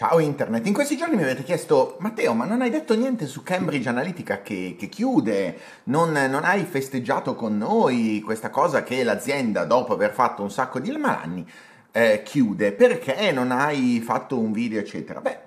[0.00, 3.42] Ciao Internet, in questi giorni mi avete chiesto Matteo ma non hai detto niente su
[3.42, 9.66] Cambridge Analytica che, che chiude, non, non, hai festeggiato con noi questa cosa che l'azienda
[9.66, 11.46] dopo aver fatto un sacco di malanni
[11.92, 15.20] eh, chiude, perché non hai fatto un video eccetera?
[15.20, 15.38] Beh,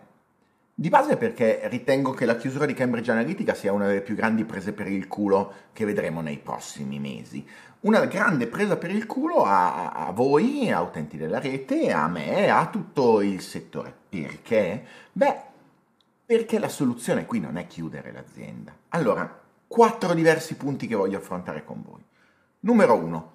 [0.76, 4.44] di base perché ritengo che la chiusura di Cambridge Analytica sia una delle più grandi
[4.44, 7.46] prese per il culo che vedremo nei prossimi mesi
[7.84, 12.50] una grande presa per il culo a, a, voi, a utenti della rete, a me,
[12.50, 13.94] a tutto il settore.
[14.08, 14.86] Perché?
[15.12, 15.42] Beh,
[16.26, 18.74] perché la soluzione qui non è chiudere l'azienda.
[18.90, 22.02] Allora, quattro diversi punti che voglio affrontare con voi.
[22.62, 23.32] Numero uno,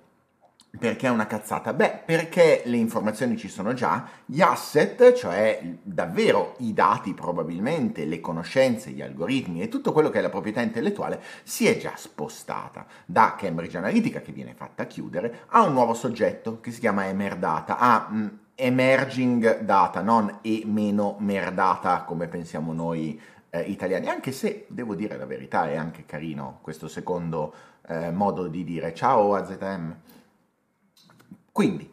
[0.77, 1.73] perché è una cazzata?
[1.73, 8.21] Beh, perché le informazioni ci sono già, gli asset, cioè davvero i dati probabilmente, le
[8.21, 12.87] conoscenze, gli algoritmi e tutto quello che è la proprietà intellettuale si è già spostata
[13.07, 17.79] da Cambridge Analytica, che viene fatta chiudere, a un nuovo soggetto che si chiama Emerdata,
[17.79, 23.19] a mm, Emerging Data, non e meno merdata come pensiamo noi
[23.51, 27.55] eh, italiani, anche se devo dire la verità è anche carino questo secondo
[27.87, 29.97] eh, modo di dire ciao AZM.
[31.59, 31.93] Quindi,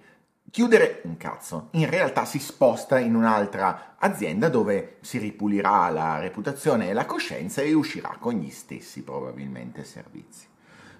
[0.51, 6.87] chiudere un cazzo, in realtà si sposta in un'altra azienda dove si ripulirà la reputazione
[6.87, 10.45] e la coscienza e uscirà con gli stessi probabilmente servizi.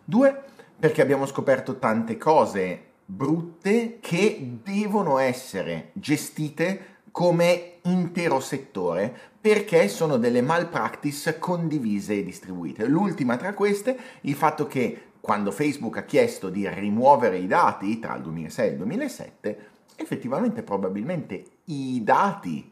[0.04, 0.42] Due,
[0.80, 10.18] perché abbiamo scoperto tante cose brutte che devono essere gestite come intero settore perché sono
[10.18, 12.88] delle malpractice condivise e distribuite.
[12.88, 18.16] L'ultima tra queste, il fatto che quando Facebook ha chiesto di rimuovere i dati tra
[18.16, 22.72] il 2006 e il 2007, effettivamente probabilmente i dati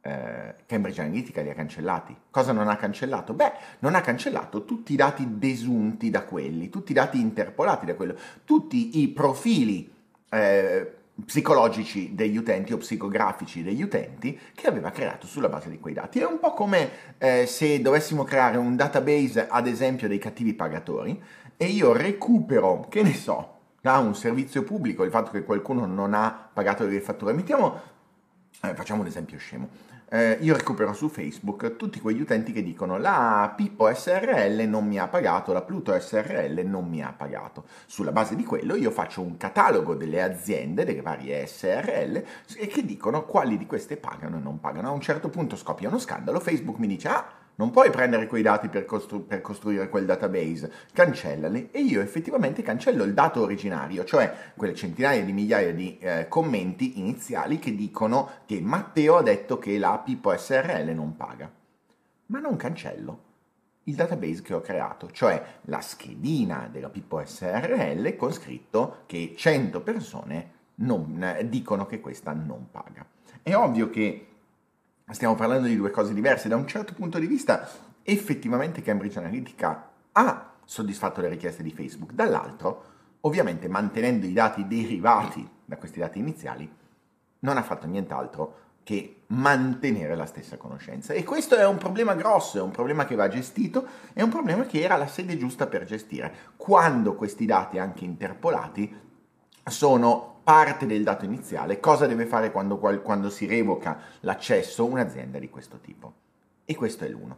[0.00, 2.16] eh, Cambridge Analytica li ha cancellati.
[2.30, 3.34] Cosa non ha cancellato?
[3.34, 7.94] Beh, non ha cancellato tutti i dati desunti da quelli, tutti i dati interpolati da
[7.94, 8.16] quello,
[8.46, 9.92] tutti i profili
[10.30, 10.90] eh,
[11.22, 16.18] psicologici degli utenti o psicografici degli utenti che aveva creato sulla base di quei dati.
[16.18, 21.22] È un po' come eh, se dovessimo creare un database, ad esempio, dei cattivi pagatori
[21.56, 26.14] e io recupero, che ne so, da un servizio pubblico il fatto che qualcuno non
[26.14, 27.34] ha pagato le fatture.
[27.34, 27.80] Mettiamo,
[28.62, 29.68] eh, facciamo un esempio scemo.
[30.08, 34.98] Eh, io recupero su Facebook tutti quegli utenti che dicono la Pippo SRL non mi
[34.98, 37.64] ha pagato, la Pluto SRL non mi ha pagato.
[37.84, 42.24] Sulla base di quello io faccio un catalogo delle aziende, delle varie SRL,
[42.56, 44.88] e che dicono quali di queste pagano e non pagano.
[44.88, 48.42] A un certo punto scoppia uno scandalo, Facebook mi dice ah non puoi prendere quei
[48.42, 54.04] dati per, costru- per, costruire quel database, cancellali e io effettivamente cancello il dato originario,
[54.04, 59.58] cioè quelle centinaia di migliaia di eh, commenti iniziali che dicono che Matteo ha detto
[59.58, 61.50] che la Pippo SRL non paga.
[62.26, 63.32] Ma non cancello
[63.84, 69.80] il database che ho creato, cioè la schedina della Pippo SRL con scritto che 100
[69.82, 73.04] persone non, eh, dicono che questa non paga.
[73.42, 74.26] È ovvio che
[75.12, 76.48] stiamo parlando di due cose diverse.
[76.48, 77.68] Da un certo punto di vista,
[78.02, 85.48] effettivamente Cambridge Analytica ha soddisfatto le richieste di Facebook, dall'altro, ovviamente mantenendo i dati derivati
[85.64, 86.70] da questi dati iniziali,
[87.40, 91.14] non ha fatto nient'altro che mantenere la stessa conoscenza.
[91.14, 94.64] E questo è un problema grosso, è un problema che va gestito, è un problema
[94.64, 96.32] che era la sede giusta per gestire.
[96.56, 98.94] Quando questi dati, anche interpolati,
[99.64, 105.48] sono parte del dato iniziale, cosa deve fare quando, quando si revoca l'accesso un'azienda di
[105.48, 106.12] questo tipo.
[106.66, 107.36] E questo è l'uno.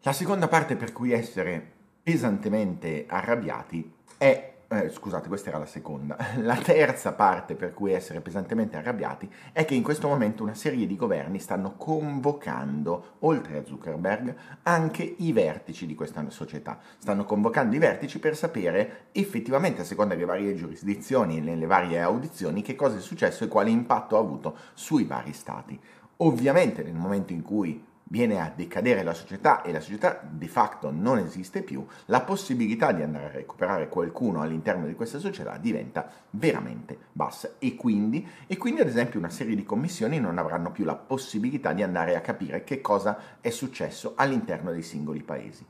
[0.00, 1.72] La seconda parte per cui essere
[2.02, 6.16] pesantemente arrabbiati è eh, scusate, questa era la seconda.
[6.44, 10.86] La terza parte per cui essere pesantemente arrabbiati è che in questo momento una serie
[10.86, 16.78] di governi stanno convocando, oltre a Zuckerberg, anche i vertici di questa società.
[16.98, 22.00] Stanno convocando i vertici per sapere effettivamente, a seconda delle varie giurisdizioni e nelle varie
[22.00, 25.78] audizioni, che cosa è successo e quale impatto ha avuto sui vari stati.
[26.18, 30.90] Ovviamente nel momento in cui viene a decadere la società e la società de facto
[30.90, 36.10] non esiste più, la possibilità di andare a recuperare qualcuno all'interno di questa società diventa
[36.30, 40.84] veramente bassa e quindi, e quindi ad esempio una serie di commissioni non avranno più
[40.84, 45.64] la possibilità di andare a capire che cosa è successo all'interno dei singoli paesi.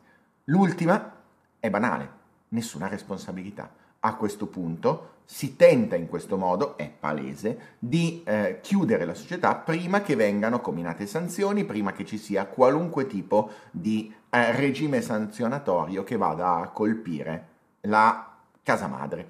[0.44, 1.22] L'ultima
[1.58, 2.10] è banale,
[2.48, 9.04] nessuna responsabilità a questo punto si tenta in questo modo, è palese, di eh, chiudere
[9.04, 14.52] la società prima che vengano combinate sanzioni, prima che ci sia qualunque tipo di eh,
[14.52, 17.48] regime sanzionatorio che vada a colpire
[17.82, 19.28] la casa madre.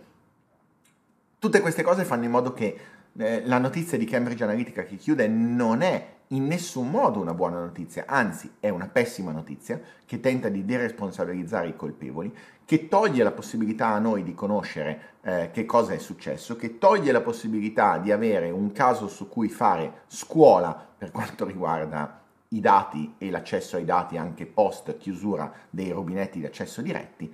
[1.38, 2.79] Tutte queste cose fanno in modo che
[3.17, 7.61] eh, la notizia di Cambridge Analytica che chiude non è in nessun modo una buona
[7.61, 12.35] notizia, anzi è una pessima notizia che tenta di deresponsabilizzare i colpevoli,
[12.65, 17.12] che toglie la possibilità a noi di conoscere eh, che cosa è successo, che toglie
[17.12, 23.15] la possibilità di avere un caso su cui fare scuola per quanto riguarda i dati
[23.19, 27.32] e l'accesso ai dati anche post chiusura dei rubinetti di accesso diretti.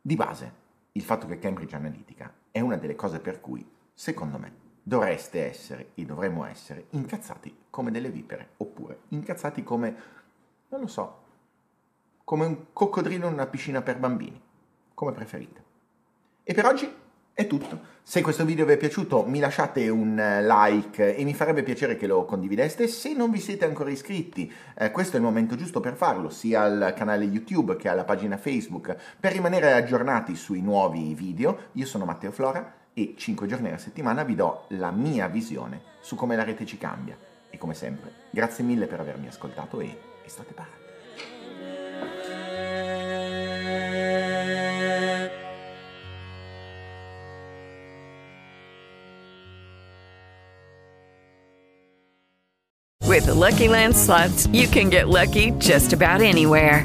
[0.00, 0.52] Di base,
[0.92, 5.90] il fatto che Cambridge Analytica è una delle cose per cui, secondo me, dovreste essere
[5.94, 9.94] e dovremmo essere incazzati come delle vipere, oppure incazzati come,
[10.68, 11.22] non lo so,
[12.24, 14.40] come un coccodrillo in una piscina per bambini,
[14.94, 15.64] come preferite.
[16.42, 16.92] E per oggi
[17.32, 17.98] è tutto.
[18.02, 21.96] Se questo video vi è piaciuto mi lasciate un eh, like e mi farebbe piacere
[21.96, 22.88] che lo condivideste.
[22.88, 26.62] Se non vi siete ancora iscritti, eh, questo è il momento giusto per farlo, sia
[26.62, 31.68] al canale YouTube che alla pagina Facebook, per rimanere aggiornati sui nuovi video.
[31.72, 36.16] Io sono Matteo Flora e 5 giorni alla settimana vi do la mia visione su
[36.16, 37.16] come la rete ci cambia.
[37.48, 39.86] E come sempre, grazie mille per avermi ascoltato e,
[40.22, 40.78] e state parati.
[53.06, 56.84] With the Lucky Land slots, you can get lucky just about anywhere.